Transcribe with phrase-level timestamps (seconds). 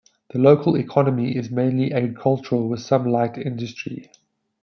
[0.31, 4.09] The local economy is mainly agricultural with some light industry.